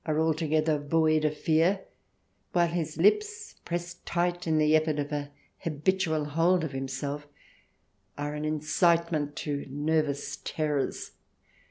[0.07, 1.81] xii altogether void of fear,
[2.53, 7.27] while his lips, pressed tight in the effort of an habitual hold of himself,
[8.17, 11.11] are an incitement to nervous terrors.